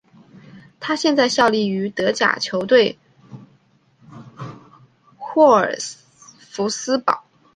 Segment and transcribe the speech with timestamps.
[0.79, 2.97] 他现在效力于德甲球队
[5.35, 5.77] 沃尔
[6.39, 7.23] 夫斯堡。